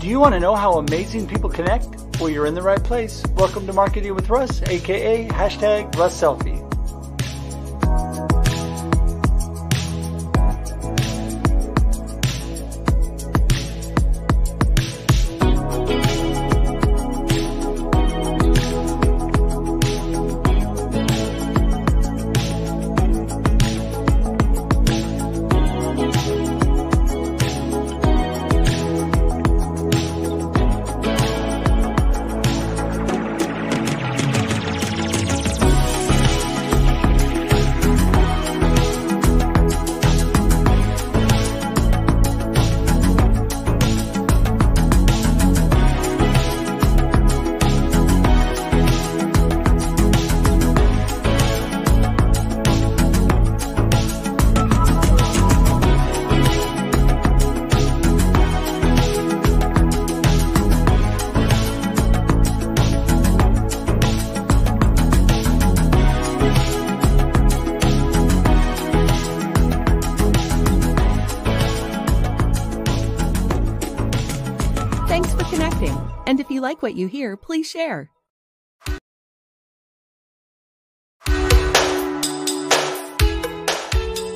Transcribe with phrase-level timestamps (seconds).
[0.00, 1.86] Do you want to know how amazing people connect?
[2.18, 3.22] Well, you're in the right place.
[3.34, 6.71] Welcome to Marketing with Russ, aka hashtag Russ Selfie.
[76.72, 78.08] Like what you hear, please share.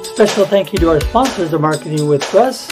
[0.05, 2.71] Special thank you to our sponsors of Marketing with Russ,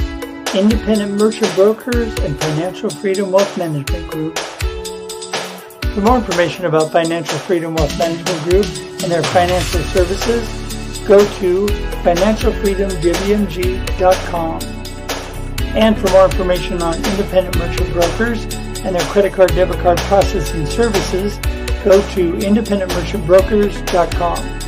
[0.55, 4.39] Independent Merchant Brokers, and Financial Freedom Wealth Management Group.
[5.95, 8.67] For more information about Financial Freedom Wealth Management Group
[9.03, 10.47] and their financial services,
[11.07, 11.67] go to
[12.05, 14.61] financialfreedomwmg.com.
[15.75, 18.47] And for more information on independent merchant brokers
[18.85, 21.39] and their credit card debit card processing services,
[21.85, 24.64] go to independentmerchantbrokers.com.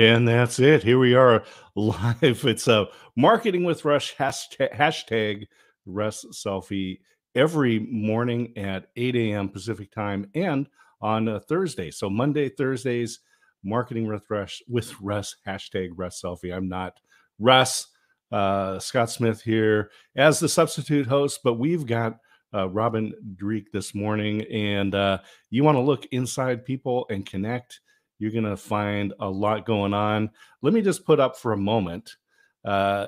[0.00, 0.82] And that's it.
[0.82, 1.44] Here we are
[1.76, 2.46] live.
[2.46, 5.46] It's a marketing with Rush hashtag, hashtag
[5.84, 7.00] Russ Selfie
[7.34, 9.50] every morning at 8 a.m.
[9.50, 10.66] Pacific time and
[11.02, 11.90] on a Thursday.
[11.90, 13.20] So Monday, Thursdays,
[13.62, 16.56] marketing with Rush with Russ hashtag Russ Selfie.
[16.56, 16.98] I'm not
[17.38, 17.86] Russ.
[18.32, 22.16] Uh, Scott Smith here as the substitute host, but we've got
[22.54, 25.18] uh, Robin Dreeke this morning, and uh,
[25.50, 27.80] you want to look inside people and connect
[28.20, 30.30] you're going to find a lot going on.
[30.62, 32.16] Let me just put up for a moment.
[32.64, 33.06] Uh,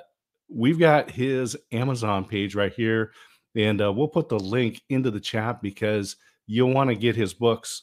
[0.49, 3.13] we've got his Amazon page right here,
[3.55, 7.35] and uh, we'll put the link into the chat because you'll want to get his
[7.35, 7.83] books.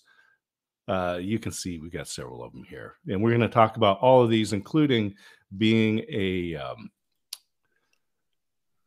[0.88, 3.78] Uh, you can see we've got several of them here, and we're going to talk
[3.78, 5.14] about all of these, including
[5.56, 6.90] being a um,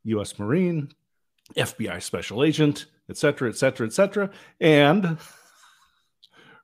[0.04, 0.36] U.S.
[0.36, 0.90] Marine,
[1.56, 4.30] FBI special agent, et cetera, et cetera, et cetera.
[4.60, 5.16] And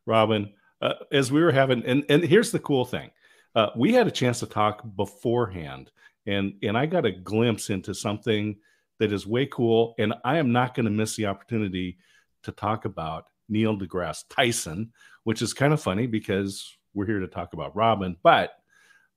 [0.07, 3.11] Robin, uh, as we were having, and and here's the cool thing,
[3.55, 5.91] uh, we had a chance to talk beforehand,
[6.27, 8.57] and and I got a glimpse into something
[8.99, 11.99] that is way cool, and I am not going to miss the opportunity
[12.43, 14.93] to talk about Neil deGrasse Tyson,
[15.25, 18.53] which is kind of funny because we're here to talk about Robin, but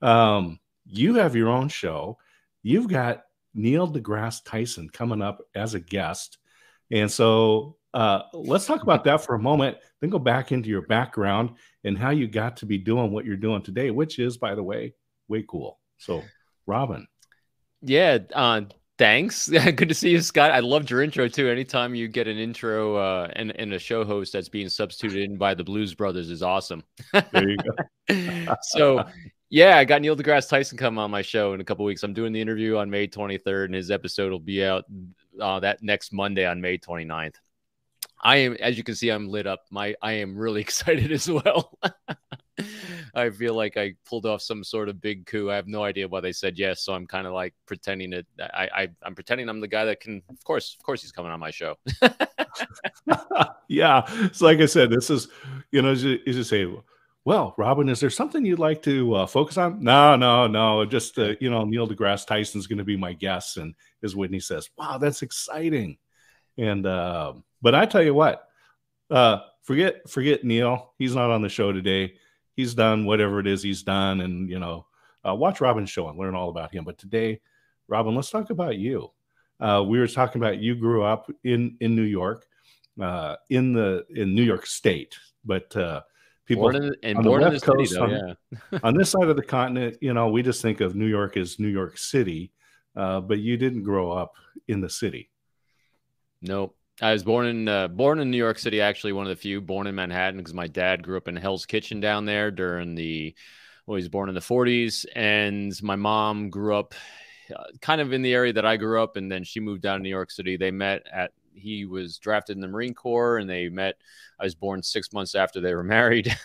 [0.01, 2.17] um, you have your own show.
[2.63, 3.23] You've got
[3.53, 6.37] Neil deGrasse Tyson coming up as a guest.
[6.91, 10.83] And so uh, let's talk about that for a moment, then go back into your
[10.83, 11.51] background
[11.83, 14.63] and how you got to be doing what you're doing today, which is, by the
[14.63, 14.93] way,
[15.27, 15.79] way cool.
[15.97, 16.23] So,
[16.65, 17.07] Robin.
[17.81, 18.19] Yeah.
[18.33, 18.61] Uh,
[18.97, 19.49] thanks.
[19.49, 20.51] Good to see you, Scott.
[20.51, 21.49] I loved your intro too.
[21.49, 25.37] Anytime you get an intro uh, and, and a show host that's being substituted in
[25.37, 26.83] by the Blues Brothers is awesome.
[27.11, 28.55] There you go.
[28.61, 29.03] so,
[29.49, 32.03] yeah, I got Neil deGrasse Tyson come on my show in a couple weeks.
[32.03, 34.85] I'm doing the interview on May 23rd, and his episode will be out
[35.41, 37.35] uh, that next Monday on May 29th.
[38.21, 39.65] I am, as you can see, I'm lit up.
[39.71, 41.77] My, I am really excited as well.
[43.15, 45.49] I feel like I pulled off some sort of big coup.
[45.51, 48.25] I have no idea why they said yes, so I'm kind of like pretending that
[48.39, 50.21] I, I, I'm pretending I'm the guy that can.
[50.29, 51.75] Of course, of course, he's coming on my show.
[53.67, 55.27] yeah, so like I said, this is,
[55.71, 56.67] you know, you just say,
[57.25, 59.83] well, Robin, is there something you'd like to uh, focus on?
[59.83, 60.85] No, no, no.
[60.85, 64.39] Just uh, you know, Neil deGrasse Tyson's going to be my guest, and as Whitney
[64.39, 65.97] says, wow, that's exciting.
[66.57, 68.47] And uh, but I tell you what,
[69.09, 70.93] uh, forget forget Neil.
[70.97, 72.13] He's not on the show today.
[72.55, 74.85] He's done whatever it is he's done, and you know,
[75.27, 76.83] uh, watch Robin's show and learn all about him.
[76.83, 77.39] But today,
[77.87, 79.11] Robin, let's talk about you.
[79.59, 82.45] Uh, we were talking about you grew up in in New York,
[82.99, 85.15] uh, in the in New York State,
[85.45, 86.01] but uh,
[86.45, 88.35] people born in, and born in the city, though, on,
[88.71, 88.79] yeah.
[88.83, 91.59] on this side of the continent, you know, we just think of New York as
[91.59, 92.51] New York City,
[92.95, 94.33] uh, but you didn't grow up
[94.67, 95.30] in the city.
[96.41, 96.75] Nope.
[97.01, 98.81] I was born in uh, born in New York City.
[98.81, 101.65] Actually, one of the few born in Manhattan because my dad grew up in Hell's
[101.65, 103.35] Kitchen down there during the.
[103.87, 106.93] Well, he was born in the 40s, and my mom grew up
[107.53, 109.97] uh, kind of in the area that I grew up, and then she moved down
[109.97, 110.57] to New York City.
[110.57, 113.95] They met at he was drafted in the Marine Corps, and they met.
[114.39, 116.35] I was born six months after they were married,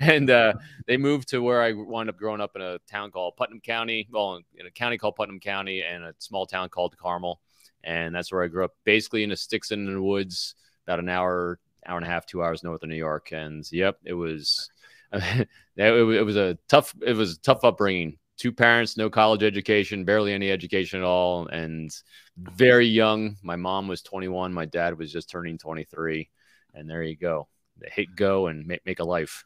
[0.00, 0.54] and uh,
[0.86, 4.06] they moved to where I wound up growing up in a town called Putnam County,
[4.10, 7.40] well, in a county called Putnam County, and a small town called Carmel
[7.84, 10.54] and that's where I grew up, basically in the sticks in the woods,
[10.86, 13.30] about an hour, hour and a half, two hours north of New York.
[13.32, 14.70] And yep, it was,
[15.12, 18.18] it, was a tough, it was a tough upbringing.
[18.36, 21.90] Two parents, no college education, barely any education at all, and
[22.36, 23.36] very young.
[23.42, 26.30] My mom was 21, my dad was just turning 23,
[26.74, 27.48] and there you go.
[27.78, 29.44] They hit go and make, make a life.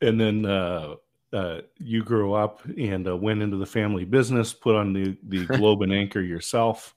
[0.00, 0.94] And then uh,
[1.32, 5.46] uh, you grew up and uh, went into the family business, put on the the
[5.58, 6.94] Globe and Anchor yourself.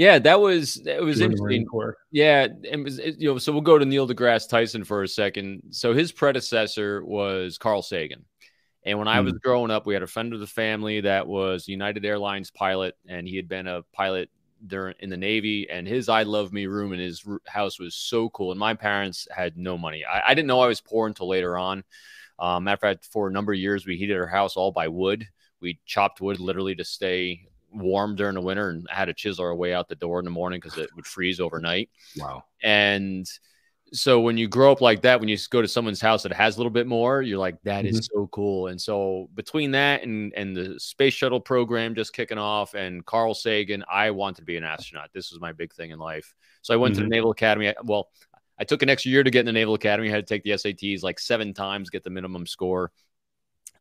[0.00, 1.66] Yeah, that was it was interesting.
[2.10, 3.36] Yeah, it was it, you know.
[3.36, 5.60] So we'll go to Neil deGrasse Tyson for a second.
[5.72, 8.24] So his predecessor was Carl Sagan,
[8.82, 9.38] and when I was hmm.
[9.44, 13.28] growing up, we had a friend of the family that was United Airlines pilot, and
[13.28, 14.30] he had been a pilot
[14.66, 15.68] during in the Navy.
[15.68, 18.52] And his "I Love Me" room in his house was so cool.
[18.52, 20.06] And my parents had no money.
[20.06, 21.84] I, I didn't know I was poor until later on.
[22.38, 24.88] Um, matter of fact, for a number of years, we heated our house all by
[24.88, 25.26] wood.
[25.60, 29.54] We chopped wood literally to stay warm during the winter and had to chisel our
[29.54, 31.90] way out the door in the morning because it would freeze overnight.
[32.16, 32.44] Wow.
[32.62, 33.26] And
[33.92, 36.56] so when you grow up like that, when you go to someone's house that has
[36.56, 38.20] a little bit more, you're like, "That is mm-hmm.
[38.20, 38.68] so cool.
[38.68, 43.34] And so between that and and the space shuttle program just kicking off and Carl
[43.34, 45.10] Sagan, I wanted to be an astronaut.
[45.12, 46.34] This was my big thing in life.
[46.62, 46.98] So I went mm-hmm.
[46.98, 47.16] to the mm-hmm.
[47.16, 47.74] Naval Academy.
[47.82, 48.10] Well,
[48.58, 50.08] I took an extra year to get in the Naval Academy.
[50.08, 52.92] I had to take the SATs like seven times, get the minimum score.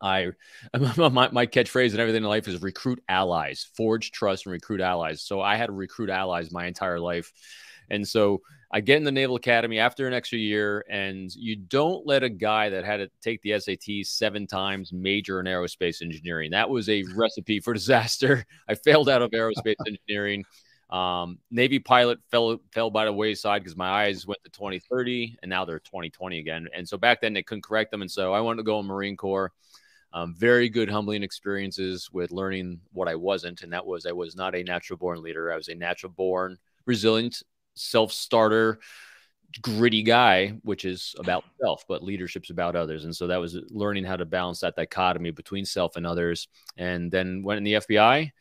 [0.01, 0.31] I
[0.97, 5.21] my, my catchphrase and everything in life is recruit allies, forge trust and recruit allies.
[5.21, 7.31] So I had to recruit allies my entire life.
[7.89, 8.41] And so
[8.71, 12.29] I get in the Naval Academy after an extra year, and you don't let a
[12.29, 16.51] guy that had to take the SAT seven times major in aerospace engineering.
[16.51, 18.45] That was a recipe for disaster.
[18.67, 20.45] I failed out of aerospace engineering.
[20.91, 25.49] Um, Navy pilot fell fell by the wayside because my eyes went to 2030, and
[25.49, 26.67] now they're 2020 again.
[26.75, 28.85] And so back then they couldn't correct them, and so I wanted to go in
[28.85, 29.51] Marine Corps.
[30.11, 34.35] Um, very good humbling experiences with learning what I wasn't, and that was I was
[34.35, 35.51] not a natural born leader.
[35.51, 37.43] I was a natural born, resilient,
[37.75, 38.79] self starter,
[39.61, 43.05] gritty guy, which is about self, but leadership's about others.
[43.05, 46.47] And so that was learning how to balance that dichotomy between self and others.
[46.77, 48.31] And then went in the FBI.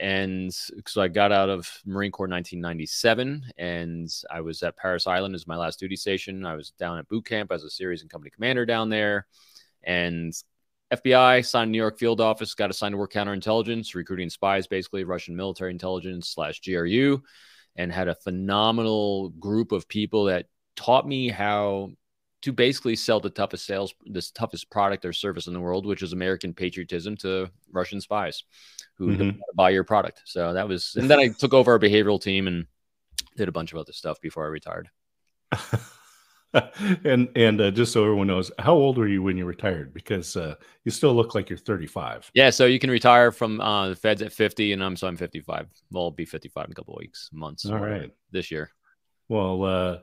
[0.00, 5.34] And so I got out of Marine Corps 1997, and I was at Parris Island
[5.34, 6.46] as my last duty station.
[6.46, 9.26] I was down at boot camp as a series and company commander down there,
[9.82, 10.32] and
[10.92, 15.36] FBI signed New York field office, got assigned to work counterintelligence, recruiting spies, basically Russian
[15.36, 17.22] military intelligence slash GRU,
[17.76, 20.46] and had a phenomenal group of people that
[20.76, 21.90] taught me how
[22.40, 26.02] to basically sell the toughest sales, this toughest product or service in the world, which
[26.02, 28.44] is American patriotism to Russian spies
[28.96, 29.38] who mm-hmm.
[29.54, 30.22] buy your product.
[30.24, 32.66] So that was, and then I took over our behavioral team and
[33.36, 34.88] did a bunch of other stuff before I retired.
[37.04, 39.92] and and uh, just so everyone knows, how old were you when you retired?
[39.92, 42.30] Because uh, you still look like you're 35.
[42.34, 45.16] Yeah, so you can retire from uh, the Feds at 50, and I'm so I'm
[45.16, 45.68] 55.
[45.90, 47.66] Well, I'll be 55 in a couple weeks, months.
[47.66, 48.70] All right, this year.
[49.28, 49.98] Well, uh,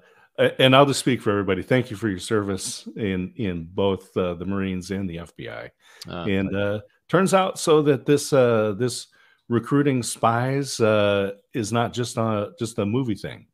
[0.59, 1.63] and I'll just speak for everybody.
[1.63, 5.69] Thank you for your service in in both uh, the Marines and the FBI.
[6.07, 9.07] Uh, and uh, turns out so that this uh, this
[9.47, 13.47] recruiting spies uh, is not just a just a movie thing.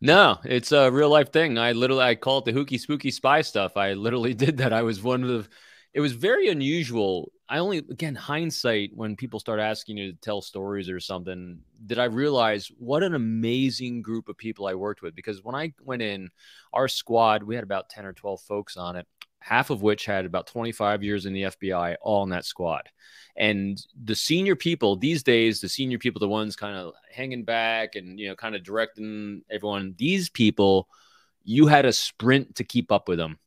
[0.00, 1.58] No, it's a real life thing.
[1.58, 3.76] I literally I call it the hooky spooky spy stuff.
[3.76, 4.72] I literally did that.
[4.72, 5.48] I was one of the
[5.94, 7.32] it was very unusual.
[7.48, 11.98] I only again hindsight when people start asking you to tell stories or something, did
[11.98, 16.02] I realize what an amazing group of people I worked with because when I went
[16.02, 16.28] in
[16.72, 19.06] our squad, we had about 10 or 12 folks on it
[19.46, 22.88] half of which had about 25 years in the FBI, all in that squad.
[23.36, 27.94] And the senior people these days, the senior people, the ones kind of hanging back
[27.94, 30.88] and, you know, kind of directing everyone, these people,
[31.44, 33.38] you had a sprint to keep up with them.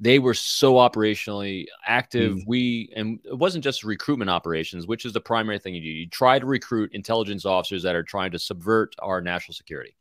[0.00, 2.38] They were so operationally active.
[2.38, 2.42] Mm.
[2.48, 5.86] We, and it wasn't just recruitment operations, which is the primary thing you do.
[5.86, 9.94] You try to recruit intelligence officers that are trying to subvert our national security.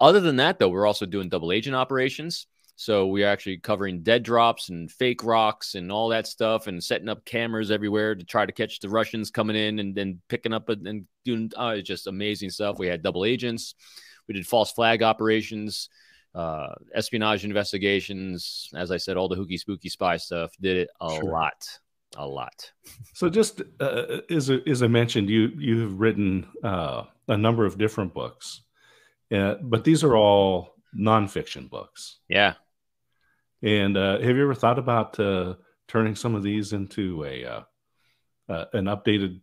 [0.00, 2.46] Other than that, though, we're also doing double agent operations
[2.80, 7.08] So we're actually covering dead drops and fake rocks and all that stuff and setting
[7.08, 10.68] up cameras everywhere to try to catch the Russians coming in and then picking up
[10.68, 12.78] and doing uh, just amazing stuff.
[12.78, 13.74] We had double agents.
[14.28, 15.88] We did false flag operations,
[16.36, 18.70] uh, espionage investigations.
[18.76, 20.52] As I said, all the hooky spooky spy stuff.
[20.60, 21.24] Did it a sure.
[21.24, 21.66] lot,
[22.16, 22.70] a lot.
[23.12, 27.76] So just uh, as as I mentioned, you you have written uh, a number of
[27.76, 28.60] different books,
[29.34, 32.18] uh, but these are all nonfiction books.
[32.28, 32.54] Yeah,
[33.62, 35.54] and uh, have you ever thought about uh,
[35.86, 37.60] turning some of these into a uh,
[38.48, 39.40] uh an updated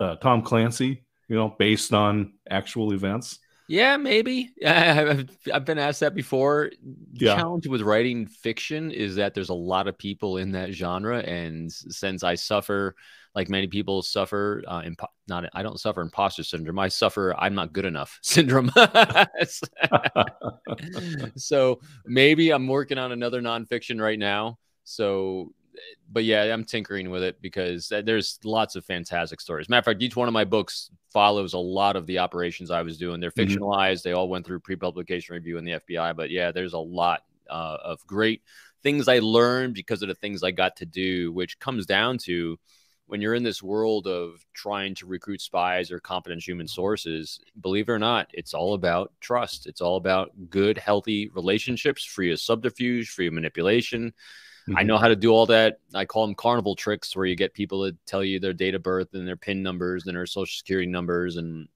[0.00, 1.04] uh, Tom Clancy?
[1.28, 3.40] You know, based on actual events.
[3.68, 4.50] Yeah, maybe.
[4.66, 6.70] I've, I've been asked that before.
[7.14, 7.36] The yeah.
[7.36, 11.72] challenge with writing fiction is that there's a lot of people in that genre, and
[11.72, 12.94] since I suffer
[13.34, 16.78] like many people suffer uh, impo- not I don't suffer imposter syndrome.
[16.78, 18.70] I suffer I'm not good enough syndrome.
[21.36, 24.58] so maybe I'm working on another nonfiction right now.
[24.84, 25.52] So,
[26.10, 29.68] but yeah, I'm tinkering with it because there's lots of fantastic stories.
[29.68, 32.82] Matter of fact, each one of my books follows a lot of the operations I
[32.82, 33.20] was doing.
[33.20, 33.52] They're mm-hmm.
[33.52, 33.98] fictionalized.
[33.98, 34.08] Mm-hmm.
[34.08, 36.16] They all went through pre-publication review in the FBI.
[36.16, 38.42] But yeah, there's a lot uh, of great
[38.82, 42.58] things I learned because of the things I got to do, which comes down to
[43.06, 47.88] when you're in this world of trying to recruit spies or competent human sources, believe
[47.88, 49.66] it or not, it's all about trust.
[49.66, 54.12] It's all about good, healthy relationships, free of subterfuge, free of manipulation.
[54.68, 54.78] Mm-hmm.
[54.78, 55.78] I know how to do all that.
[55.94, 58.82] I call them carnival tricks, where you get people to tell you their date of
[58.82, 61.68] birth and their PIN numbers and their social security numbers, and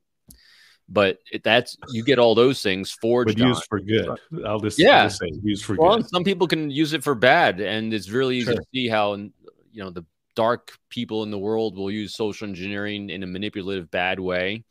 [0.89, 3.39] but it, that's you get all those things forged.
[3.39, 4.19] But used for good.
[4.45, 5.03] I'll just yeah.
[5.03, 6.09] I'll just say used for well, good.
[6.09, 8.57] Some people can use it for bad, and it's really easy sure.
[8.57, 9.31] to see how you
[9.77, 10.05] know the
[10.35, 14.65] dark people in the world will use social engineering in a manipulative, bad way.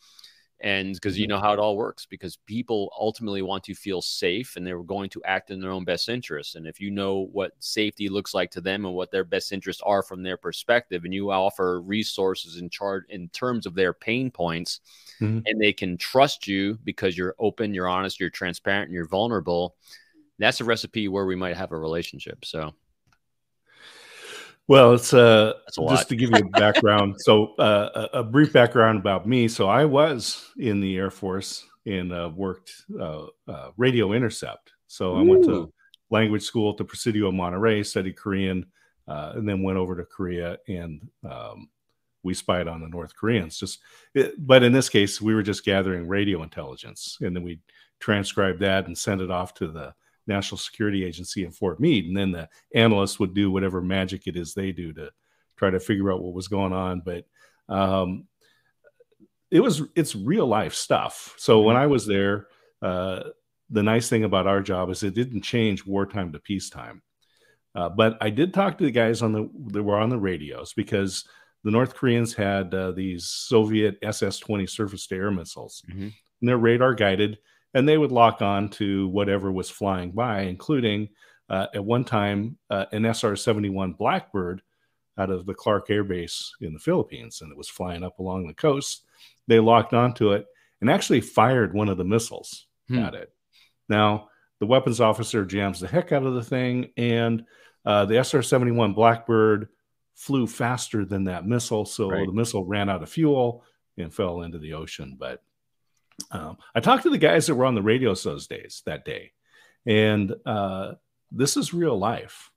[0.62, 1.36] And because you mm-hmm.
[1.36, 5.10] know how it all works, because people ultimately want to feel safe and they're going
[5.12, 6.56] to act in their own best interest.
[6.56, 9.82] And if you know what safety looks like to them and what their best interests
[9.86, 14.30] are from their perspective, and you offer resources in charge in terms of their pain
[14.30, 14.82] points,
[15.22, 15.40] mm-hmm.
[15.46, 19.76] and they can trust you because you're open, you're honest, you're transparent, and you're vulnerable,
[20.40, 22.44] that's a recipe where we might have a relationship.
[22.44, 22.74] So
[24.70, 25.54] well, it's uh,
[25.90, 27.16] just to give you a background.
[27.20, 29.48] so, uh, a, a, brief background about me.
[29.48, 34.72] So, I was in the Air Force and uh, worked uh, uh, radio intercept.
[34.86, 35.74] So, I went to
[36.12, 38.68] language school at the Presidio of Monterey, studied Korean,
[39.08, 41.68] uh, and then went over to Korea and um,
[42.22, 43.58] we spied on the North Koreans.
[43.58, 43.80] Just,
[44.14, 47.60] it, but in this case, we were just gathering radio intelligence, and then we
[48.00, 49.96] transcribed that and sent it off to the
[50.30, 52.06] National Security Agency in Fort Meade.
[52.06, 55.12] And then the analysts would do whatever magic it is they do to
[55.58, 57.02] try to figure out what was going on.
[57.04, 57.26] But
[57.68, 58.28] um,
[59.52, 61.36] it was it's real life stuff.
[61.38, 61.84] So when mm-hmm.
[61.84, 62.48] I was there,
[62.82, 63.24] uh,
[63.70, 67.02] the nice thing about our job is it didn't change wartime to peacetime.
[67.76, 70.74] Uh, but I did talk to the guys on the that were on the radios
[70.74, 71.28] because
[71.64, 76.04] the North Koreans had uh, these Soviet SS-20 surface-to-air missiles, mm-hmm.
[76.04, 77.38] and they're radar guided
[77.74, 81.10] and they would lock on to whatever was flying by, including
[81.50, 84.62] uh, at one time uh, an SR 71 Blackbird
[85.18, 88.48] out of the Clark Air Base in the Philippines, and it was flying up along
[88.48, 89.06] the coast.
[89.48, 90.46] They locked onto it
[90.82, 93.00] and actually fired one of the missiles hmm.
[93.00, 93.32] at it.
[93.90, 97.44] Now, the weapons officer jams the heck out of the thing, and
[97.86, 99.70] uh, the SR 71 Blackbird
[100.16, 101.86] flew faster than that missile.
[101.86, 102.26] So right.
[102.26, 103.64] the missile ran out of fuel
[103.98, 105.16] and fell into the ocean.
[105.18, 105.42] But
[106.32, 109.32] um, I talked to the guys that were on the radios those days that day,
[109.86, 110.94] and uh,
[111.32, 112.52] this is real life.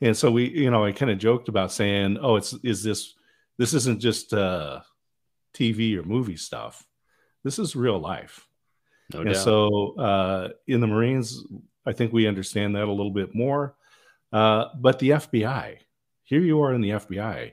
[0.00, 3.14] And so we, you know, I kind of joked about saying, "Oh, it's is this
[3.58, 4.80] this isn't just uh,
[5.54, 6.86] TV or movie stuff.
[7.44, 8.46] This is real life."
[9.12, 9.44] No and doubt.
[9.44, 11.44] so uh, in the Marines,
[11.86, 13.74] I think we understand that a little bit more.
[14.32, 15.78] Uh, but the FBI,
[16.24, 17.52] here you are in the FBI.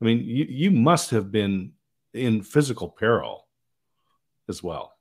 [0.00, 1.72] I mean, you, you must have been
[2.14, 3.45] in physical peril
[4.48, 4.94] as well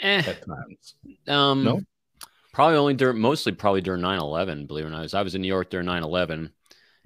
[0.00, 0.94] eh, at times.
[1.28, 1.80] Um, no,
[2.52, 5.14] probably only during, mostly probably during 9-11, believe it or not.
[5.14, 6.50] I was in New York during 9-11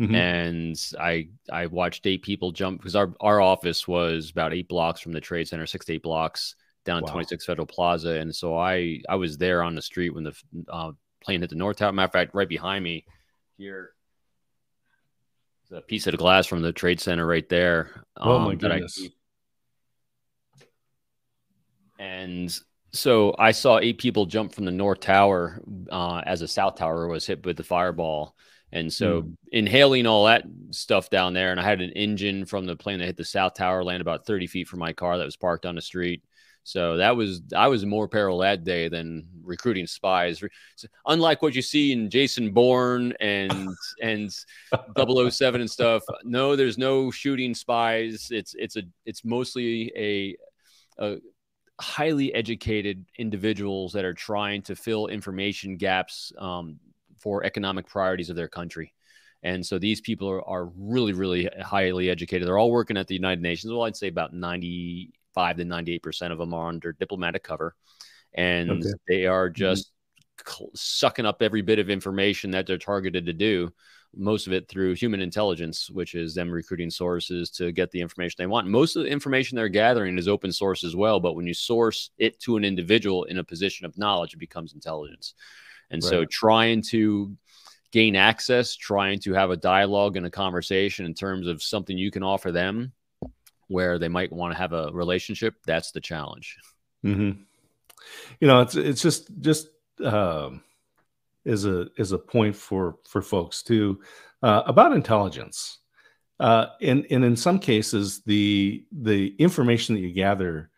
[0.00, 0.14] mm-hmm.
[0.14, 5.00] and I I watched eight people jump because our, our office was about eight blocks
[5.00, 7.12] from the trade center, six to eight blocks down wow.
[7.12, 8.10] 26 Federal Plaza.
[8.10, 10.34] And so I I was there on the street when the
[10.68, 11.92] uh, plane hit the North Tower.
[11.92, 13.04] Matter of fact, right behind me
[13.56, 13.92] here
[15.70, 18.04] a piece of glass from the trade center right there.
[18.16, 19.00] Um, oh my goodness.
[19.02, 19.08] I,
[21.98, 22.58] and
[22.92, 27.06] so I saw eight people jump from the North Tower uh, as the South Tower
[27.06, 28.34] was hit with the fireball.
[28.72, 29.34] And so mm.
[29.52, 33.06] inhaling all that stuff down there, and I had an engine from the plane that
[33.06, 35.74] hit the South Tower land about 30 feet from my car that was parked on
[35.74, 36.22] the street.
[36.64, 40.42] So that was I was more peril that day than recruiting spies.
[41.06, 43.70] Unlike what you see in Jason Bourne and
[44.02, 44.30] and
[44.94, 46.02] 007 and stuff.
[46.24, 48.28] No, there's no shooting spies.
[48.30, 50.36] It's it's a it's mostly a,
[51.02, 51.16] a
[51.80, 56.78] highly educated individuals that are trying to fill information gaps um,
[57.18, 58.92] for economic priorities of their country.
[59.42, 62.46] And so these people are, are really, really highly educated.
[62.46, 63.72] They're all working at the United Nations.
[63.72, 67.76] Well, I'd say about 95 to 98 percent of them are under diplomatic cover,
[68.34, 68.90] and okay.
[69.06, 69.54] they are mm-hmm.
[69.54, 69.92] just
[70.44, 70.64] mm-hmm.
[70.74, 73.72] sucking up every bit of information that they're targeted to do.
[74.16, 78.36] Most of it through human intelligence, which is them recruiting sources to get the information
[78.38, 78.66] they want.
[78.66, 82.10] Most of the information they're gathering is open source as well, but when you source
[82.18, 85.34] it to an individual in a position of knowledge, it becomes intelligence.
[85.90, 86.10] And right.
[86.10, 87.36] so, trying to
[87.90, 92.10] gain access, trying to have a dialogue and a conversation in terms of something you
[92.10, 92.92] can offer them
[93.68, 96.56] where they might want to have a relationship, that's the challenge.
[97.04, 97.42] Mm-hmm.
[98.40, 99.68] You know, it's it's just just
[100.02, 100.62] um,
[101.48, 104.00] is a is a point for for folks too
[104.42, 105.78] uh, about intelligence.
[106.38, 110.70] Uh, and and in some cases, the the information that you gather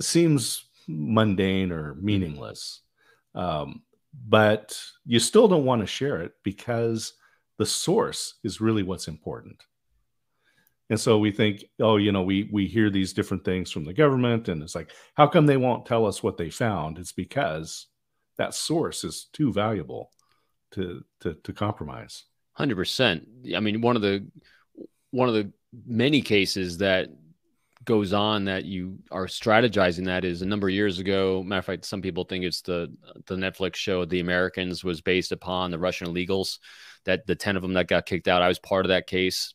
[0.00, 2.82] seems mundane or meaningless,
[3.34, 3.82] um,
[4.28, 7.14] but you still don't want to share it because
[7.56, 9.62] the source is really what's important.
[10.90, 13.94] And so we think, oh, you know, we we hear these different things from the
[13.94, 16.98] government, and it's like, how come they won't tell us what they found?
[16.98, 17.86] It's because
[18.38, 20.10] that source is too valuable
[20.72, 22.24] to to, to compromise.
[22.52, 23.26] Hundred percent.
[23.54, 24.26] I mean, one of the
[25.10, 25.52] one of the
[25.86, 27.08] many cases that
[27.84, 31.42] goes on that you are strategizing that is a number of years ago.
[31.42, 32.92] Matter of fact, some people think it's the
[33.26, 36.58] the Netflix show The Americans was based upon the Russian illegals.
[37.04, 38.42] That the ten of them that got kicked out.
[38.42, 39.54] I was part of that case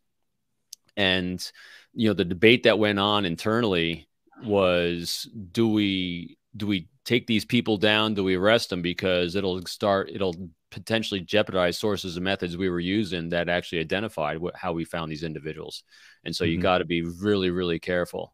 [0.97, 1.51] and
[1.93, 4.07] you know the debate that went on internally
[4.43, 9.61] was do we do we take these people down do we arrest them because it'll
[9.65, 10.35] start it'll
[10.69, 15.11] potentially jeopardize sources and methods we were using that actually identified what, how we found
[15.11, 15.83] these individuals
[16.23, 16.53] and so mm-hmm.
[16.53, 18.33] you got to be really really careful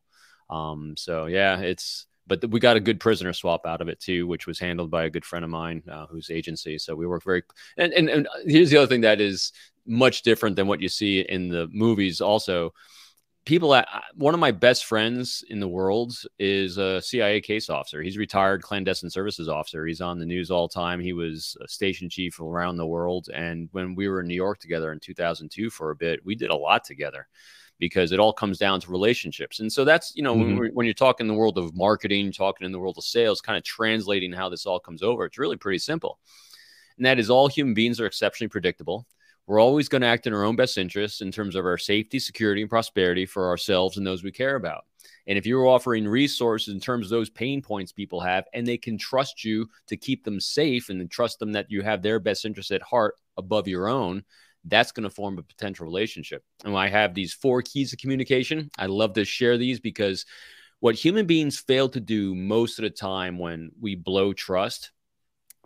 [0.49, 4.27] um, so yeah it's but we got a good prisoner swap out of it too,
[4.27, 6.77] which was handled by a good friend of mine uh, whose agency.
[6.77, 7.43] So we work very
[7.77, 9.53] and, and and here's the other thing that is
[9.85, 12.19] much different than what you see in the movies.
[12.19, 12.73] Also,
[13.47, 18.01] people at one of my best friends in the world is a CIA case officer.
[18.01, 19.85] He's retired clandestine services officer.
[19.85, 20.99] He's on the news all the time.
[20.99, 23.29] He was a station chief around the world.
[23.33, 26.49] And when we were in New York together in 2002 for a bit, we did
[26.49, 27.25] a lot together
[27.79, 29.61] because it all comes down to relationships.
[29.61, 30.57] And so that's, you know, mm-hmm.
[30.57, 33.39] when, when, you're talking in the world of marketing, talking in the world of sales,
[33.39, 36.19] kind of translating how this all comes over, it's really pretty simple.
[36.97, 39.07] And that is all human beings are exceptionally predictable.
[39.47, 42.19] We're always going to act in our own best interests in terms of our safety,
[42.19, 44.83] security, and prosperity for ourselves and those we care about.
[45.25, 48.77] And if you're offering resources in terms of those pain points people have, and they
[48.77, 52.45] can trust you to keep them safe and trust them that you have their best
[52.45, 54.23] interest at heart above your own,
[54.65, 56.43] that's going to form a potential relationship.
[56.65, 58.69] And I have these four keys of communication.
[58.77, 60.25] I love to share these because
[60.79, 64.91] what human beings fail to do most of the time when we blow trust,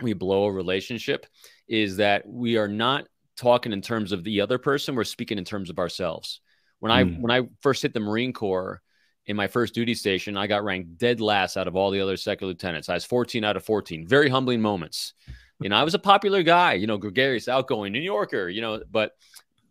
[0.02, 1.26] we blow a relationship,
[1.68, 3.08] is that we are not
[3.42, 6.42] talking in terms of the other person, we're speaking in terms of ourselves.
[6.80, 7.20] When I mm.
[7.20, 8.82] when I first hit the Marine Corps
[9.26, 12.18] in my first duty station, I got ranked dead last out of all the other
[12.18, 12.88] second lieutenants.
[12.88, 14.08] I was 14 out of 14.
[14.08, 15.14] Very humbling moments.
[15.60, 18.82] You know, I was a popular guy, you know, gregarious, outgoing, New Yorker, you know,
[18.90, 19.12] but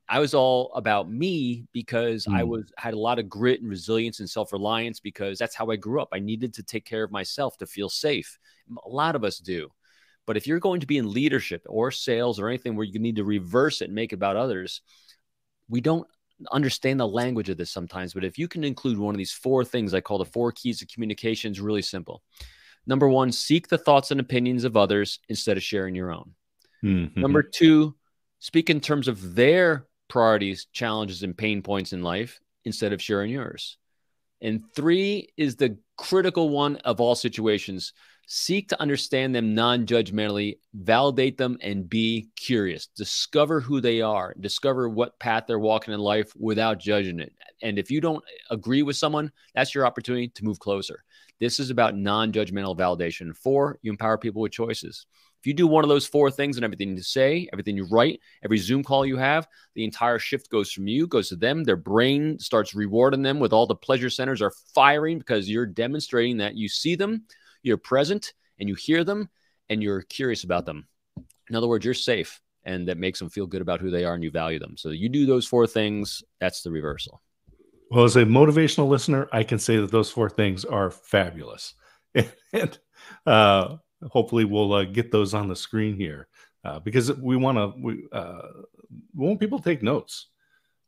[0.08, 2.36] I was all about me because mm.
[2.36, 5.76] I was had a lot of grit and resilience and self-reliance because that's how I
[5.76, 6.08] grew up.
[6.12, 8.38] I needed to take care of myself to feel safe.
[8.84, 9.70] A lot of us do.
[10.30, 13.16] But if you're going to be in leadership or sales or anything where you need
[13.16, 14.80] to reverse it and make it about others,
[15.68, 16.06] we don't
[16.52, 18.14] understand the language of this sometimes.
[18.14, 20.82] But if you can include one of these four things I call the four keys
[20.82, 22.22] of communication, is really simple.
[22.86, 26.34] Number one, seek the thoughts and opinions of others instead of sharing your own.
[26.84, 27.20] Mm-hmm.
[27.20, 27.96] Number two,
[28.38, 33.32] speak in terms of their priorities, challenges, and pain points in life instead of sharing
[33.32, 33.78] yours.
[34.40, 37.94] And three is the critical one of all situations
[38.32, 42.86] Seek to understand them non judgmentally, validate them, and be curious.
[42.86, 47.32] Discover who they are, discover what path they're walking in life without judging it.
[47.60, 51.02] And if you don't agree with someone, that's your opportunity to move closer.
[51.40, 53.36] This is about non judgmental validation.
[53.36, 55.06] Four, you empower people with choices.
[55.40, 58.20] If you do one of those four things and everything you say, everything you write,
[58.44, 61.64] every Zoom call you have, the entire shift goes from you, goes to them.
[61.64, 66.36] Their brain starts rewarding them with all the pleasure centers are firing because you're demonstrating
[66.36, 67.24] that you see them,
[67.62, 69.28] you're present and you hear them
[69.68, 70.86] and you're curious about them.
[71.48, 74.14] In other words, you're safe and that makes them feel good about who they are
[74.14, 74.76] and you value them.
[74.76, 77.22] So you do those four things, that's the reversal.
[77.90, 81.74] Well, as a motivational listener, I can say that those four things are fabulous.
[82.52, 82.78] and
[83.26, 83.76] uh,
[84.08, 86.28] hopefully we'll uh, get those on the screen here
[86.64, 88.42] uh, because we want to we, uh,
[89.14, 90.28] we want people to take notes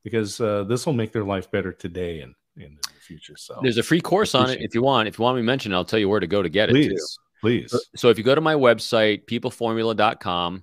[0.05, 3.37] because uh, this will make their life better today and in the future.
[3.37, 5.09] So there's a free course on it if you want.
[5.09, 6.69] If you want me to mention, it, I'll tell you where to go to get
[6.69, 6.97] please, it.
[6.97, 7.07] Too.
[7.41, 10.63] Please, So if you go to my website, peopleformula.com,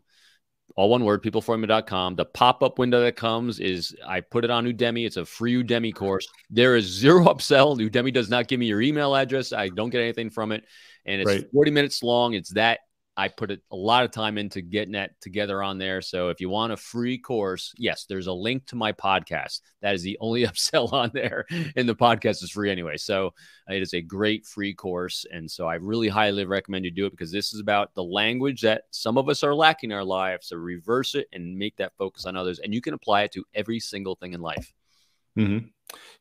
[0.76, 5.06] all one word, peopleformula.com, the pop-up window that comes is I put it on Udemy.
[5.06, 6.26] It's a free Udemy course.
[6.50, 7.78] There is zero upsell.
[7.78, 9.52] Udemy does not give me your email address.
[9.52, 10.64] I don't get anything from it.
[11.06, 11.52] And it's Right.
[11.52, 12.34] 40 minutes long.
[12.34, 12.80] It's that
[13.20, 16.02] I put a, lot of time into getting that together on there.
[16.02, 19.60] So if you want a free course, yes, there's a link to my podcast.
[19.82, 21.46] That is the only upsell on there.
[21.76, 22.96] And the podcast is free anyway.
[22.96, 23.34] So
[23.70, 25.26] uh, it is a great free course.
[25.34, 28.62] And so I really highly recommend you do it because this is about the language
[28.62, 30.48] that some of us are lacking in our lives.
[30.48, 32.60] So reverse it and make that focus on others.
[32.60, 34.74] And you can apply it to every single thing in life.
[35.36, 35.58] Hmm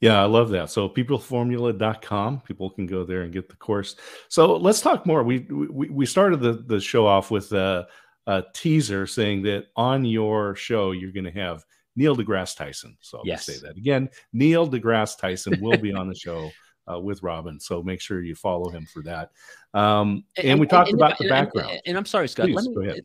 [0.01, 0.71] Yeah, I love that.
[0.71, 3.97] So peopleformula.com, people can go there and get the course.
[4.29, 5.23] So let's talk more.
[5.23, 7.87] We we, we started the, the show off with a,
[8.27, 11.65] a teaser saying that on your show you're going to have
[11.97, 12.97] Neil deGrasse Tyson.
[13.01, 13.45] So I'll Yes.
[13.47, 14.09] say that again.
[14.33, 16.51] Neil deGrasse Tyson will be on the show
[16.91, 17.59] uh, with Robin.
[17.59, 19.31] So make sure you follow him for that.
[19.75, 21.71] Um, and, we talked and- about the background.
[21.73, 22.49] And, and I'm sorry, Scott.
[22.51, 23.01] let Please, me, go ahead.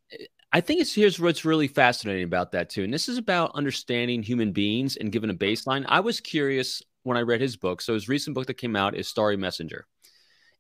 [0.54, 2.84] I think it's here's what's really fascinating about that too.
[2.84, 5.44] And this is about understanding human beings and giving a mm-hmm.
[5.44, 5.84] baseline.
[5.88, 7.82] I was curious when I read his book.
[7.82, 9.88] So his recent book that came out is Starry Messenger.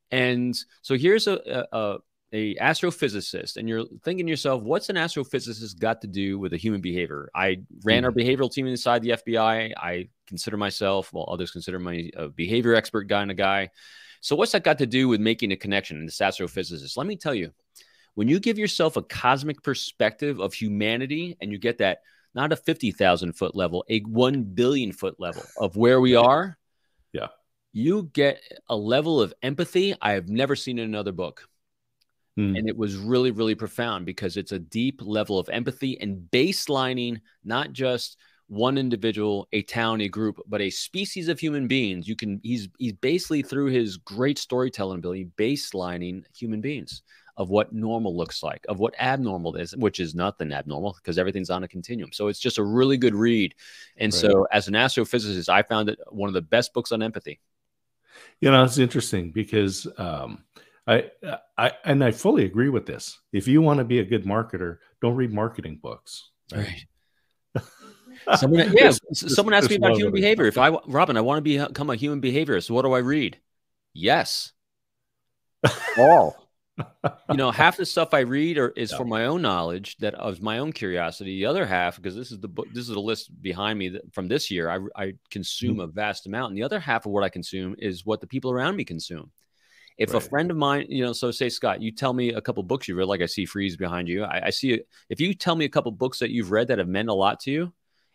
[0.09, 1.97] And so here's a, a,
[2.33, 6.57] a astrophysicist and you're thinking to yourself what's an astrophysicist got to do with a
[6.57, 8.05] human behavior i ran mm-hmm.
[8.05, 12.73] our behavioral team inside the fbi i consider myself well others consider me a behavior
[12.73, 13.69] expert guy and a guy
[14.19, 17.15] so what's that got to do with making a connection in this astrophysicist let me
[17.15, 17.51] tell you
[18.15, 22.01] when you give yourself a cosmic perspective of humanity and you get that
[22.35, 26.57] not a 50,000 foot level, a 1 billion foot level of where we are,
[27.11, 27.27] Yeah.
[27.71, 31.47] you get a level of empathy I have never seen in another book.
[32.35, 32.55] Hmm.
[32.55, 37.21] And it was really, really profound because it's a deep level of empathy and baselining
[37.43, 42.07] not just one individual, a town, a group, but a species of human beings.
[42.07, 47.03] You can he's he's basically through his great storytelling ability, baselining human beings
[47.37, 51.49] of what normal looks like, of what abnormal is, which is nothing abnormal because everything's
[51.49, 52.11] on a continuum.
[52.11, 53.55] So it's just a really good read.
[53.97, 54.19] And Right.
[54.21, 57.39] so as an astrophysicist, I found it one of the best books on empathy.
[58.39, 60.43] You know, it's interesting because um,
[60.85, 61.09] I,
[61.57, 63.17] I, and I fully agree with this.
[63.31, 66.29] If you want to be a good marketer, don't read marketing books.
[68.35, 70.45] Someone, yeah, There's- someone asked me about human behavior.
[70.45, 72.69] If I, Robin, I want to become a human behaviorist.
[72.69, 73.39] What do I read?
[73.93, 74.51] Yes,
[75.97, 76.42] all.
[77.29, 78.97] You know, half the stuff I read are, is Yeah.
[78.97, 81.37] for my own knowledge, that of my own curiosity.
[81.39, 84.13] The other half, because this is the book, this is the list behind me that,
[84.13, 84.69] from this year.
[84.69, 85.81] I, I consume Mm-hmm.
[85.81, 88.51] a vast amount, and the other half of what I consume is what the people
[88.51, 89.31] around me consume.
[89.99, 92.63] If a friend of mine, you know, so say Scott, you tell me a couple
[92.63, 94.23] books you read, like I see Freeze behind you.
[94.23, 94.87] I, I see it.
[95.09, 97.39] If you tell me a couple books that you've read that have meant a lot
[97.41, 97.71] to you,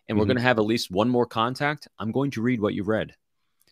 [0.09, 0.27] and we're Mhm.
[0.27, 3.15] going to have at least one more contact, I'm going to read what you read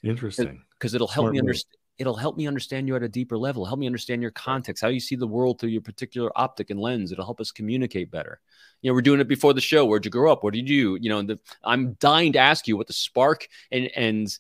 [0.04, 0.64] Interesting.
[0.80, 1.77] because it'll help Smart me understand.
[1.98, 3.66] It'll help me understand you at a deeper level.
[3.66, 6.80] Help me understand your context, how you see the world through your particular optic and
[6.80, 7.12] lens.
[7.12, 8.40] It'll help us communicate better.
[8.82, 9.86] You know, we're doing it before the show.
[9.86, 10.44] Where'd you grow up?
[10.44, 11.04] What did you do?
[11.04, 14.38] You know, the, I'm dying to ask you what the spark and and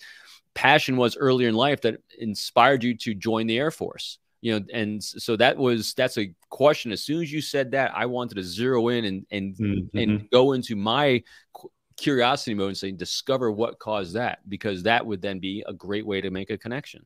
[0.53, 4.19] passion was earlier in life that inspired you to join the Air Force.
[4.41, 6.91] You know, and so that was that's a question.
[6.91, 9.89] As soon as you said that, I wanted to zero in and and Mhm.
[9.95, 11.23] and go into my
[11.97, 16.05] curiosity mode and say discover what caused that because that would then be a great
[16.05, 17.03] way to make a connection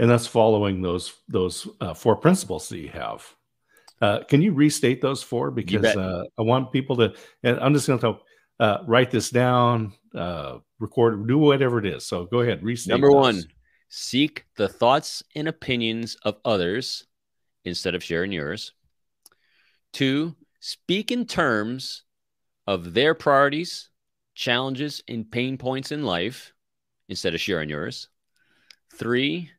[0.00, 3.22] and that's following those those uh, four principles that you have.
[4.00, 5.50] Uh, can you restate those four?
[5.50, 7.14] Because uh, I want people to.
[7.42, 8.16] And I'm just going to
[8.58, 12.06] uh, write this down, uh, record, do whatever it is.
[12.06, 12.92] So go ahead, restate.
[12.92, 13.14] number those.
[13.14, 13.44] one
[13.90, 17.06] seek the thoughts and opinions of others
[17.64, 18.72] instead of sharing yours
[19.92, 22.04] two speak in terms
[22.68, 23.90] of their priorities
[24.36, 26.52] challenges and pain points in life
[27.08, 28.08] instead of sharing yours
[28.94, 29.50] three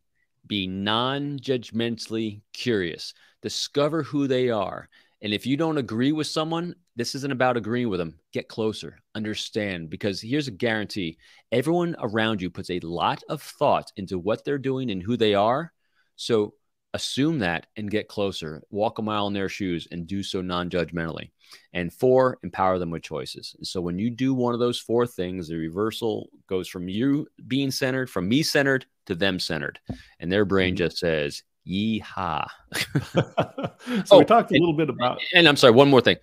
[0.48, 3.14] be non-judgmentally curious.
[3.42, 4.90] Discover who they are.
[5.22, 8.20] And if you don't agree with someone this isn't about agreeing with them.
[8.34, 9.00] Get closer.
[9.16, 9.90] Understand.
[9.90, 11.18] Because here's a guarantee.
[11.52, 15.34] Everyone around you puts a lot of thought into what they're doing and who they
[15.34, 15.72] are.
[16.16, 16.54] So
[16.94, 21.32] assume that and get closer walk a mile in their shoes and do so non-judgmentally
[21.74, 25.08] and four empower them with choices and so when you do one of those four
[25.08, 29.80] things the reversal goes from you being centered from me centered to them centered
[30.20, 30.80] and their brain Mhm.
[30.80, 32.46] just says yeehaw
[34.06, 35.22] so Oh, we talked a and- little bit about.
[35.34, 36.18] and i'm sorry one more thing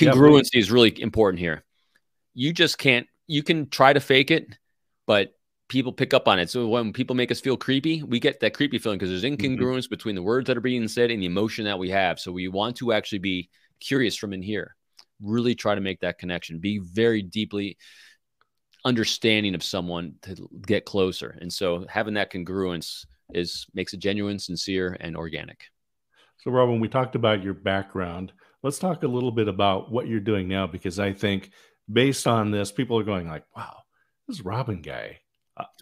[0.00, 0.64] Yeah, congruency please.
[0.64, 1.64] is really important here
[2.32, 4.46] you just can't you can try to fake it
[5.06, 5.34] but
[5.74, 6.48] people pick up on it.
[6.48, 9.62] So when people make us feel creepy, we get that creepy feeling because there's Mm-hmm.
[9.62, 12.20] incongruence between the words that are being said and the emotion that we have.
[12.20, 14.76] So we want to actually be curious from in here.
[15.20, 16.58] Really try to make that connection.
[16.60, 17.76] Be very deeply
[18.84, 21.36] understanding of someone to get closer.
[21.40, 25.64] And so having that congruence is makes it genuine, sincere, and organic.
[26.38, 28.32] So, Robin, we talked about your background.
[28.62, 31.50] Let's talk a little bit about what you're doing now, because I think
[31.90, 33.82] based on this, people are going like, "Wow,
[34.28, 35.20] this Robin guy.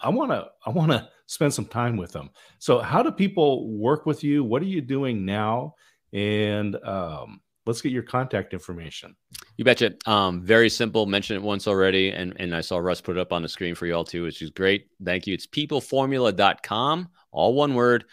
[0.03, 2.31] I want to, I want to spend some time with them.
[2.59, 4.45] So, how do people work with you?
[4.45, 5.75] What are you doing now?
[6.13, 9.17] And um, let's get your contact information.
[9.57, 9.95] You betcha.
[10.07, 11.07] Um, very simple.
[11.07, 13.75] Mentioned it once already, and and I saw Russ put it up on the screen
[13.75, 14.89] for y'all too, which is great.
[15.05, 15.35] Thank you.
[15.35, 18.05] It's peopleformula.com, all one word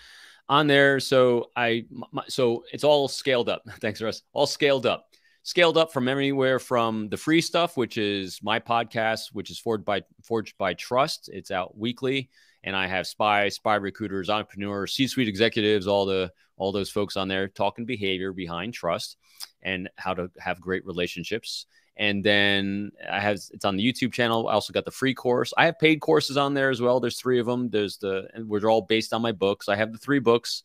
[0.47, 0.99] on there.
[0.99, 3.63] So I my, so it's all scaled up.
[3.81, 4.23] Thanks, Russ.
[4.33, 5.08] All scaled up.
[5.49, 9.83] Scaled up from anywhere from the free stuff, which is my podcast, which is forged
[9.83, 11.27] by forged by trust.
[11.33, 12.29] It's out weekly,
[12.63, 17.27] and I have spy, spy recruiters, entrepreneurs, C-suite executives, all the all those folks on
[17.27, 19.17] there talking behavior behind trust
[19.63, 21.65] and how to have great relationships.
[21.97, 24.47] And then I have it's on the YouTube channel.
[24.49, 25.51] I also got the free course.
[25.57, 26.99] I have paid courses on there as well.
[26.99, 27.71] There's three of them.
[27.71, 29.67] There's the and we're all based on my books.
[29.67, 30.61] I have the three books,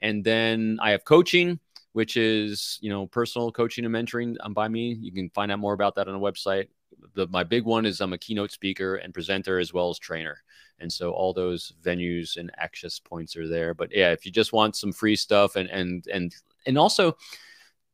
[0.00, 1.58] and then I have coaching,
[1.92, 4.92] which is you know personal coaching and mentoring um, by me.
[5.00, 6.68] You can find out more about that on the website.
[7.14, 10.36] The, my big one is I'm a keynote speaker and presenter as well as trainer.
[10.80, 13.74] And so all those venues and access points are there.
[13.74, 16.34] But yeah, if you just want some free stuff and and and
[16.66, 17.16] and also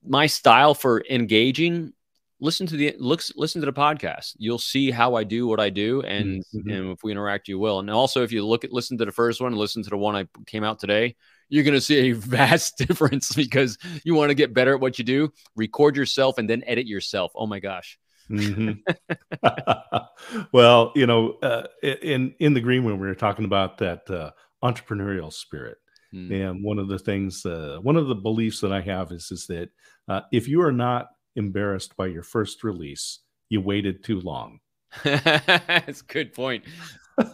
[0.03, 1.93] my style for engaging
[2.39, 5.71] listen to the looks listen to the podcast you'll see how i do what i
[5.71, 6.73] do and Mhm.
[6.73, 9.11] and if we interact you will and also if you look at listen to the
[9.13, 11.17] first one listen to the one i came out today
[11.49, 14.99] you're going to see a vast difference because you want to get better at what
[14.99, 18.79] you do record yourself and then edit yourself oh my gosh Mhm.
[20.53, 24.31] well, you know, uh, in in the green room, we were talking about that uh,
[24.65, 25.79] entrepreneurial spirit,
[26.13, 26.33] Hmm.
[26.33, 29.47] and one of the things, uh, one of the beliefs that I have is is
[29.47, 29.71] that
[30.09, 34.59] uh, if you are not embarrassed by your first release, you waited too long.
[35.05, 36.65] that's a good point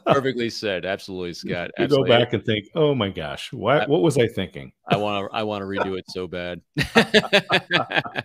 [0.06, 4.16] perfectly said absolutely scott You go back and think, "Oh my gosh, what what was
[4.16, 6.60] I thinking?" i want to i want to redo it so bad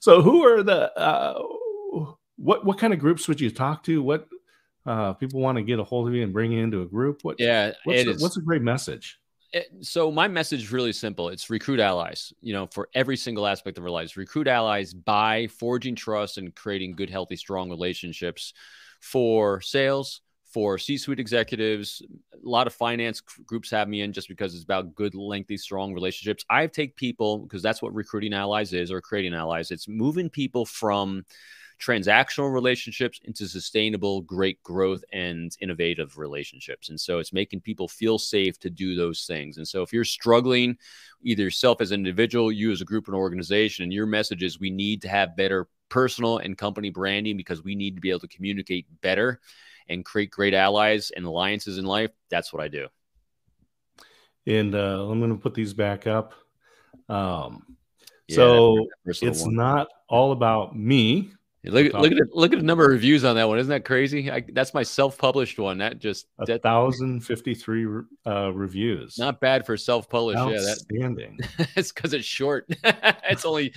[0.00, 1.42] So, who are the uh,
[2.36, 4.02] what what kind of groups would you talk to?
[4.02, 4.26] What
[4.86, 7.20] uh, people want to get a hold of you and bring you into a group?
[7.22, 8.22] What yeah what's it a, is.
[8.22, 9.18] what's a great message?
[9.54, 11.28] It- so my message is really simple.
[11.28, 14.16] It's recruit allies you know for every single aspect of our lives.
[14.16, 18.52] Recruit allies by forging trust and creating good healthy strong relationships
[19.00, 20.20] for sales
[20.52, 22.02] for c-suite executives.
[22.32, 25.92] A lot of finance groups have me in just because it's about good lengthy strong
[25.94, 26.44] relationships.
[26.48, 29.70] I take people because that's what recruiting allies is or creating allies.
[29.72, 31.24] It's moving people from
[31.80, 36.88] transactional relationships into sustainable, great growth and innovative relationships.
[36.88, 39.56] And so it's making people feel safe to do those things.
[39.56, 40.76] And so if you're struggling,
[41.22, 44.60] either yourself as an individual, you as a group and organization, and your message is
[44.60, 48.20] we need to have better personal and company branding because we need to be able
[48.20, 49.40] to communicate better
[49.88, 52.88] and create great allies and alliances in life, that's what I do.
[54.46, 56.34] And uh, I'm going to put these back up.
[57.08, 57.76] Um,
[58.28, 59.54] Yeah, so it's one.
[59.54, 61.32] not all about me.
[61.64, 63.58] Look, at- Talk- look at the, look at the number of reviews on that one.
[63.58, 64.30] Isn't that crazy?
[64.30, 65.78] I, that's my self-published one.
[65.78, 67.86] That just A that, thousand fifty-three
[68.26, 69.18] uh, reviews.
[69.18, 70.38] not bad for self-published.
[70.38, 71.38] Yeah, that Outstanding.
[71.76, 72.66] it's because it's short.
[72.84, 73.72] it's only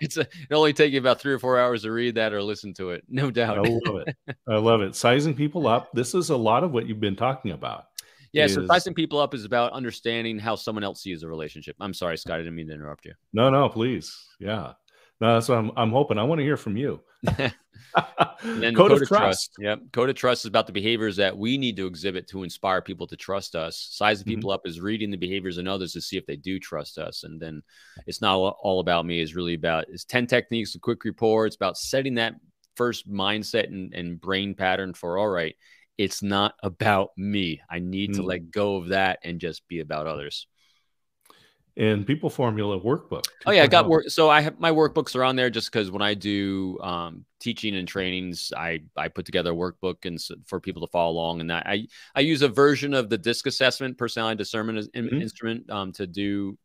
[0.00, 2.42] it's a, it only take you about three or four hours to read that or
[2.42, 3.04] listen to it.
[3.08, 3.58] No doubt.
[3.58, 4.16] I love it.
[4.48, 4.94] I love it.
[4.94, 5.90] Sizing people up.
[5.94, 7.86] This is a lot of what you've been talking about.
[8.32, 8.46] yeah.
[8.48, 11.76] So sizing people up is about understanding how someone else sees a relationship.
[11.80, 12.34] I'm sorry, Scott.
[12.34, 13.14] I didn't mean to interrupt you.
[13.32, 14.14] No, no, please.
[14.38, 14.72] Yeah.
[15.20, 16.18] No, that's what I'm, I'm hoping.
[16.18, 17.00] I want to hear from you.
[18.42, 19.52] Then Code, of trust.
[19.60, 19.80] Yep.
[19.92, 23.06] Code of trust is about the behaviors that we need to exhibit to inspire people
[23.06, 23.86] to trust us.
[23.92, 24.28] Sizing Mhm.
[24.30, 27.22] people up is reading the behaviors in others to see if they do trust us.
[27.22, 27.62] And then
[28.08, 29.20] it's not all about me.
[29.20, 31.46] It's really about it's 10 techniques, a quick report.
[31.46, 32.34] It's about setting that
[32.76, 35.54] first mindset and, and brain pattern for all right,
[35.96, 37.60] it's not about me.
[37.70, 38.26] I need to Mm.
[38.26, 40.48] let go of that and just be about others.
[41.76, 43.24] And People Formula Workbook.
[43.46, 44.08] Oh yeah, I got work.
[44.08, 47.74] So I have my workbooks are on there just because when I do um, teaching
[47.74, 51.40] and trainings, I I put together a workbook and s for people to follow along.
[51.40, 55.20] And that I I use a version of the DISC assessment, personality discernment is- Mhm.
[55.20, 56.56] instrument, um, to do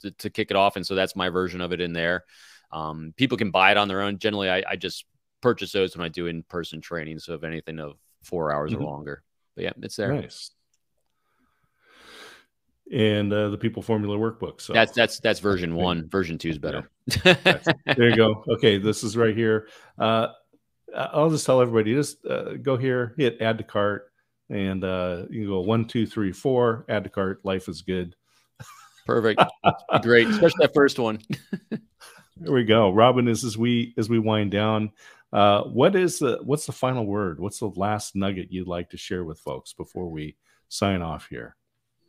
[0.00, 0.76] to, to kick it off.
[0.76, 2.24] And so that's my version of it in there.
[2.70, 4.18] Um, people can buy it on their own.
[4.18, 5.06] Generally, I, I just
[5.40, 7.18] purchase those when I do in person training.
[7.18, 8.80] So if anything of four hours Mhm.
[8.80, 9.22] or longer.
[9.54, 10.12] But yeah, it's there.
[10.12, 10.50] Nice.
[12.92, 14.60] And uh, the People Formula Workbook.
[14.60, 16.08] So That's that's that's version one.
[16.08, 16.90] Version two is better.
[17.24, 18.44] there you go.
[18.48, 19.68] Okay, this is right here.
[19.96, 20.28] Uh,
[20.94, 24.10] I'll just tell everybody just uh, go here, hit add to cart,
[24.48, 26.84] and uh, you can go one, two, three, four.
[26.88, 27.40] Add to cart.
[27.44, 28.16] Life is good.
[29.06, 29.42] Perfect.
[30.02, 31.20] Great, especially that first one.
[31.70, 33.28] there we go, Robin.
[33.28, 34.92] Is as we as we wind down,
[35.32, 37.40] uh, what is the what's the final word?
[37.40, 40.36] What's the last nugget you'd like to share with folks before we
[40.68, 41.56] sign off here?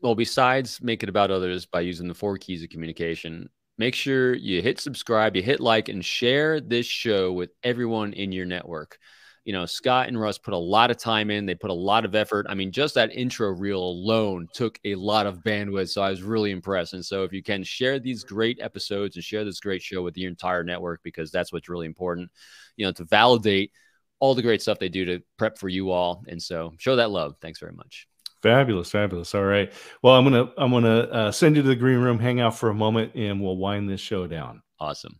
[0.01, 4.33] Well, besides make it about others by using the four keys of communication, make sure
[4.33, 8.97] you hit subscribe, you hit like, and share this show with everyone in your network
[9.43, 11.45] you know, Scott and Russ put a lot of time in.
[11.45, 12.45] They put a lot of effort.
[12.47, 15.89] I mean, just that intro reel alone took a lot of bandwidth.
[15.89, 16.93] So I was really impressed.
[16.93, 20.17] And so if you can share these great episodes and share this great show with
[20.17, 22.29] your entire network, because that's what's really important,
[22.75, 23.71] you know, to validate
[24.19, 26.23] all the great stuff they do to prep for you all.
[26.27, 27.35] And so show that love.
[27.41, 28.10] Thanks very much.
[28.41, 29.35] Fabulous, fabulous.
[29.35, 29.71] All right.
[30.01, 32.69] Well, I'm gonna I'm gonna uh, send you to the green room, hang out for
[32.69, 34.63] a moment, and we'll wind this show down.
[34.79, 35.19] Awesome.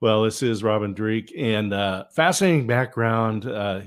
[0.00, 3.46] Well, this is Robin Dreeke, and uh, fascinating background.
[3.46, 3.80] Uh,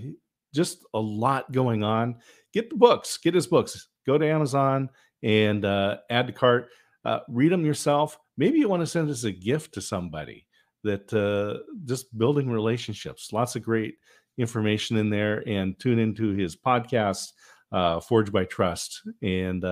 [0.54, 2.18] just a lot going on.
[2.54, 3.18] Get the books.
[3.18, 3.88] Get his books.
[4.06, 4.90] Go to Amazon
[5.24, 6.70] and uh, add to cart.
[7.06, 8.18] Uh, read them yourself.
[8.38, 10.48] Maybe you want to send as a gift to somebody.
[10.84, 13.32] That uh, just building relationships.
[13.32, 13.96] Lots of great
[14.38, 15.48] information in there.
[15.48, 17.32] And tune into his podcast,
[17.72, 19.64] uh, Forge by Trust, and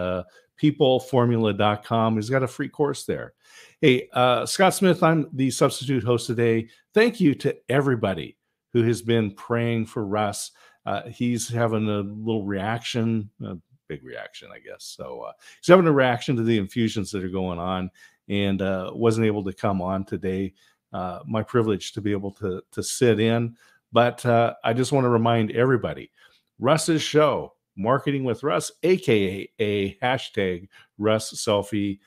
[0.62, 2.16] peopleformula.com.
[2.16, 3.34] He's got a free course there.
[3.82, 6.68] Hey, uh, Scott Smith, I'm the substitute host today.
[6.94, 8.38] Thank you to everybody
[8.74, 10.52] who has been praying for Russ.
[10.86, 13.58] Uh, he's having a little reaction, a
[13.88, 14.84] big reaction, I guess.
[14.84, 17.90] So uh, he's having a reaction to the infusions that are going on
[18.28, 20.54] and uh, wasn't able to come on today.
[20.92, 23.56] Uh, my privilege to be able to, to sit in.
[23.92, 26.12] But uh, I just want to remind everybody
[26.60, 32.00] Russ's show, Marketing with Russ, aka a hashtag Russ Selfie,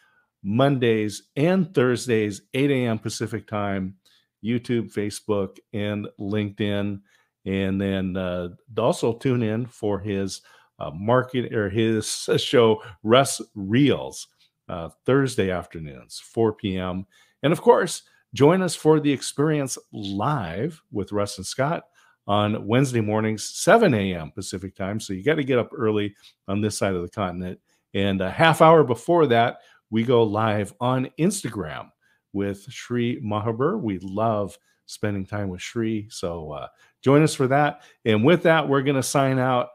[0.42, 2.98] Mondays and Thursdays, 8 a.m.
[2.98, 3.96] Pacific time,
[4.44, 7.00] YouTube, Facebook, and LinkedIn.
[7.46, 10.42] And then uh, also tune in for his
[10.78, 14.28] uh, market or his show, Russ Reels,
[14.68, 17.06] uh, Thursday afternoons, 4 p.m.
[17.42, 18.02] And of course,
[18.34, 21.84] join us for the experience live with Russ and Scott
[22.26, 24.30] on Wednesday mornings, 7 a.m.
[24.30, 25.00] Pacific time.
[25.00, 26.14] So you got to get up early
[26.48, 27.60] on this side of the continent.
[27.94, 29.58] And a half hour before that,
[29.90, 31.90] we go live on Instagram
[32.32, 33.80] with Shri Mahabur.
[33.80, 34.56] We love
[34.86, 36.08] spending time with Shri.
[36.10, 36.68] So uh,
[37.02, 37.82] join us for that.
[38.04, 39.68] And with that, we're going to sign out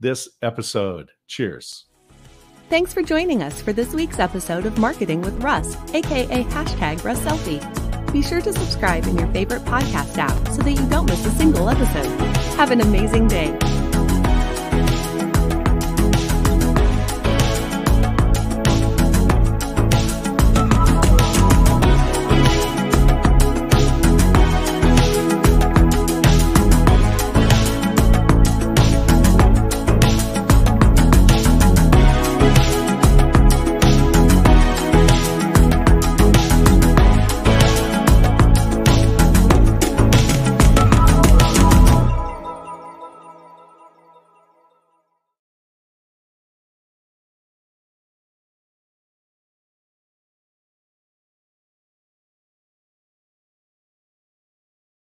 [0.00, 1.10] this episode.
[1.26, 1.86] Cheers.
[2.68, 7.20] Thanks for joining us for this week's episode of Marketing with Russ, aka hashtag Russ
[7.20, 7.81] Selfie.
[8.12, 11.30] Be sure to subscribe in your favorite podcast app so that you don't miss a
[11.30, 12.06] single episode.
[12.56, 13.56] Have an amazing day.